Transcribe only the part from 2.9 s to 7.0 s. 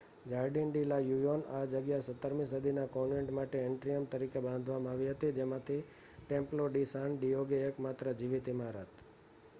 convent માટે atrium તરીકે બાંધવામાં આવી હતી જેમાંથી ટેમ્પ્લો ડી